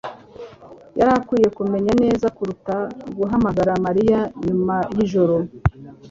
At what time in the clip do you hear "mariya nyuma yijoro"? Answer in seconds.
3.85-5.35